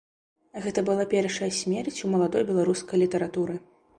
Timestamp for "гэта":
0.65-0.79